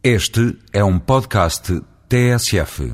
Este 0.00 0.56
é 0.72 0.84
um 0.84 0.96
podcast 0.96 1.82
TSF. 2.08 2.92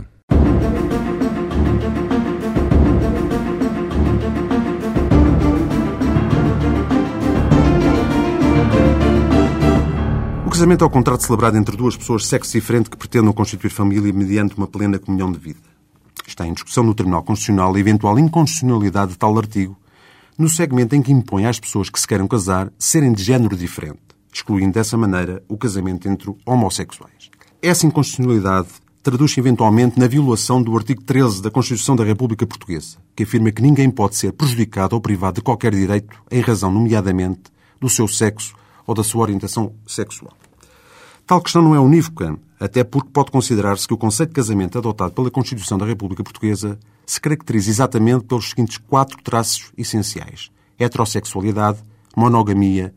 O 10.47 10.51
casamento 10.51 10.83
é 10.83 10.87
o 10.87 10.91
contrato 10.91 11.23
celebrado 11.25 11.59
entre 11.59 11.77
duas 11.77 11.95
pessoas 11.95 12.23
de 12.23 12.29
sexo 12.29 12.53
diferente 12.53 12.89
que 12.89 12.97
pretendam 12.97 13.35
constituir 13.35 13.69
família 13.69 14.11
mediante 14.11 14.57
uma 14.57 14.67
plena 14.67 14.99
comunhão 14.99 15.31
de 15.31 15.39
vida. 15.39 15.61
Está 16.27 16.47
em 16.47 16.55
discussão 16.55 16.85
no 16.85 16.95
Tribunal 16.95 17.23
Constitucional 17.23 17.75
a 17.75 17.79
eventual 17.79 18.19
inconstitucionalidade 18.19 19.13
de 19.13 19.19
tal 19.19 19.37
artigo 19.37 19.79
no 20.39 20.49
segmento 20.49 20.97
em 20.97 21.03
que 21.03 21.13
impõe 21.13 21.45
às 21.45 21.61
pessoas 21.61 21.91
que 21.91 22.01
se 22.01 22.09
queiram 22.09 22.27
casar 22.27 22.73
serem 22.79 23.13
de 23.13 23.23
género 23.23 23.55
diferente, 23.55 24.01
excluindo 24.35 24.73
dessa 24.73 24.97
maneira 24.97 25.43
o 25.49 25.57
casamento 25.57 26.09
entre 26.09 26.35
homossexuais. 26.45 27.31
Essa 27.63 27.87
inconstitucionalidade 27.87 28.69
traduz-se 29.03 29.39
eventualmente 29.39 29.99
na 29.99 30.09
violação 30.09 30.63
do 30.63 30.77
artigo 30.77 31.03
13 31.03 31.43
da 31.43 31.51
Constituição 31.51 31.95
da 31.95 32.05
República 32.05 32.47
Portuguesa, 32.47 32.97
que 33.15 33.23
afirma 33.23 33.53
que 33.53 33.63
ninguém 33.63 33.91
pode 33.91 34.17
ser 34.17 34.33
prejudicado 34.33 34.95
ou 34.95 35.01
privado 35.01 35.37
de 35.37 35.43
qualquer 35.43 35.75
direito 35.75 36.17
em 36.31 36.41
razão, 36.41 36.73
nomeadamente, 36.73 37.43
do 37.81 37.89
seu 37.89 38.09
sexo 38.09 38.55
ou 38.87 38.95
da 38.95 39.05
sua 39.05 39.23
orientação 39.23 39.73
sexual. 39.87 40.33
Tal 41.27 41.41
questão 41.41 41.63
não 41.63 41.75
é 41.75 41.81
unívoca, 41.81 42.39
até 42.59 42.83
porque 42.83 43.11
pode 43.11 43.31
considerar-se 43.31 43.87
que 43.87 43.95
o 43.95 43.99
conceito 43.99 44.31
de 44.31 44.37
casamento 44.37 44.79
adotado 44.79 45.13
pela 45.13 45.31
Constituição 45.31 45.79
da 45.79 45.87
República 45.87 46.25
Portuguesa 46.25 46.79
se 47.07 47.21
caracteriza 47.21 47.71
exatamente 47.71 48.25
pelos 48.25 48.51
seguintes 48.51 48.79
quatro 48.79 49.23
traços 49.23 49.71
essenciais: 49.77 50.51
heterossexualidade, 50.79 51.79
monogamia, 52.17 52.95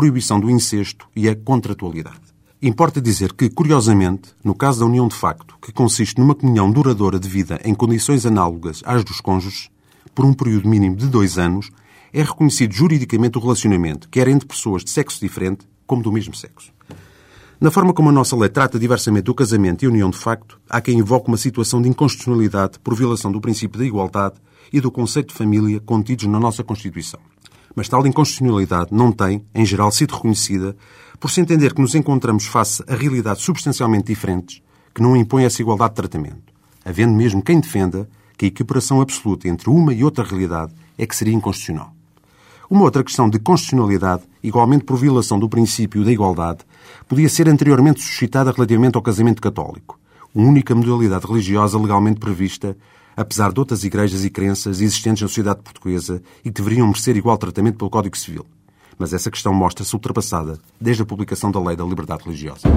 proibição 0.00 0.40
do 0.40 0.48
incesto 0.48 1.06
e 1.14 1.28
a 1.28 1.36
contratualidade. 1.36 2.22
Importa 2.62 3.02
dizer 3.02 3.34
que, 3.34 3.50
curiosamente, 3.50 4.30
no 4.42 4.54
caso 4.54 4.80
da 4.80 4.86
união 4.86 5.06
de 5.06 5.14
facto, 5.14 5.58
que 5.60 5.70
consiste 5.70 6.18
numa 6.18 6.34
comunhão 6.34 6.72
duradoura 6.72 7.20
de 7.20 7.28
vida 7.28 7.60
em 7.62 7.74
condições 7.74 8.24
análogas 8.24 8.80
às 8.86 9.04
dos 9.04 9.20
cônjuges, 9.20 9.68
por 10.14 10.24
um 10.24 10.32
período 10.32 10.66
mínimo 10.66 10.96
de 10.96 11.06
dois 11.06 11.36
anos, 11.36 11.70
é 12.14 12.22
reconhecido 12.22 12.72
juridicamente 12.72 13.36
o 13.36 13.42
relacionamento, 13.42 14.08
quer 14.08 14.26
entre 14.26 14.48
pessoas 14.48 14.82
de 14.82 14.88
sexo 14.88 15.20
diferente, 15.20 15.68
como 15.86 16.02
do 16.02 16.10
mesmo 16.10 16.34
sexo. 16.34 16.72
Na 17.60 17.70
forma 17.70 17.92
como 17.92 18.08
a 18.08 18.12
nossa 18.12 18.34
lei 18.34 18.48
trata 18.48 18.78
diversamente 18.78 19.30
o 19.30 19.34
casamento 19.34 19.84
e 19.84 19.86
a 19.86 19.90
união 19.90 20.08
de 20.08 20.16
facto, 20.16 20.58
há 20.66 20.80
quem 20.80 20.98
invoque 20.98 21.28
uma 21.28 21.36
situação 21.36 21.82
de 21.82 21.90
inconstitucionalidade 21.90 22.78
por 22.78 22.94
violação 22.94 23.30
do 23.30 23.38
princípio 23.38 23.78
da 23.78 23.84
igualdade 23.84 24.36
e 24.72 24.80
do 24.80 24.90
conceito 24.90 25.28
de 25.28 25.34
família 25.34 25.78
contidos 25.78 26.24
na 26.24 26.40
nossa 26.40 26.64
Constituição. 26.64 27.20
Mas 27.74 27.88
tal 27.88 28.06
inconstitucionalidade 28.06 28.88
não 28.92 29.12
tem, 29.12 29.44
em 29.54 29.64
geral, 29.64 29.90
sido 29.90 30.14
reconhecida 30.14 30.76
por 31.18 31.30
se 31.30 31.40
entender 31.40 31.74
que 31.74 31.80
nos 31.80 31.94
encontramos 31.94 32.46
face 32.46 32.82
a 32.88 32.94
realidades 32.94 33.42
substancialmente 33.42 34.06
diferentes 34.06 34.62
que 34.94 35.02
não 35.02 35.16
impõem 35.16 35.44
essa 35.44 35.62
igualdade 35.62 35.90
de 35.90 35.96
tratamento, 35.96 36.52
havendo 36.84 37.12
mesmo 37.12 37.42
quem 37.42 37.60
defenda 37.60 38.08
que 38.36 38.46
a 38.46 38.48
equiparação 38.48 39.00
absoluta 39.00 39.48
entre 39.48 39.68
uma 39.68 39.92
e 39.92 40.02
outra 40.02 40.24
realidade 40.24 40.72
é 40.98 41.06
que 41.06 41.14
seria 41.14 41.34
inconstitucional. 41.34 41.92
Uma 42.68 42.82
outra 42.84 43.02
questão 43.02 43.28
de 43.28 43.38
constitucionalidade, 43.38 44.22
igualmente 44.42 44.84
por 44.84 44.96
violação 44.96 45.38
do 45.38 45.48
princípio 45.48 46.04
da 46.04 46.12
igualdade, 46.12 46.60
podia 47.08 47.28
ser 47.28 47.48
anteriormente 47.48 48.00
suscitada 48.00 48.52
relativamente 48.52 48.96
ao 48.96 49.02
casamento 49.02 49.42
católico, 49.42 49.98
única 50.34 50.74
modalidade 50.74 51.26
religiosa 51.26 51.78
legalmente 51.78 52.20
prevista, 52.20 52.76
apesar 53.16 53.52
de 53.52 53.60
outras 53.60 53.84
igrejas 53.84 54.24
e 54.24 54.30
crenças 54.30 54.80
existentes 54.80 55.22
na 55.22 55.28
sociedade 55.28 55.62
portuguesa 55.62 56.22
e 56.44 56.50
que 56.50 56.62
deveriam 56.62 56.86
merecer 56.86 57.16
igual 57.16 57.36
tratamento 57.36 57.78
pelo 57.78 57.90
Código 57.90 58.16
Civil. 58.16 58.46
Mas 58.98 59.12
essa 59.12 59.30
questão 59.30 59.52
mostra-se 59.52 59.94
ultrapassada 59.94 60.58
desde 60.80 61.02
a 61.02 61.06
publicação 61.06 61.50
da 61.50 61.60
Lei 61.60 61.76
da 61.76 61.84
Liberdade 61.84 62.24
Religiosa. 62.24 62.68